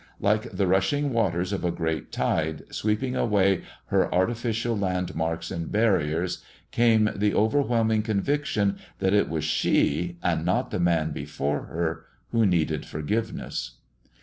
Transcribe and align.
Like 0.19 0.49
the 0.49 0.65
rushing 0.65 1.13
waters 1.13 1.53
of 1.53 1.63
a 1.63 1.69
great 1.69 2.11
tide, 2.11 2.63
sweeping 2.73 3.15
away 3.15 3.61
her 3.93 4.11
artificial 4.11 4.75
landmarks 4.75 5.51
and 5.51 5.71
barriers, 5.71 6.43
came 6.71 7.11
the 7.15 7.35
overwhelming 7.35 8.01
conviction 8.01 8.79
that 8.97 9.13
it 9.13 9.29
was 9.29 9.43
she, 9.43 10.17
and 10.23 10.43
not 10.43 10.71
the 10.71 10.79
man 10.79 11.11
before 11.11 11.65
her, 11.65 12.05
who 12.31 12.47
needed 12.47 12.83
forgiveness. 12.83 13.73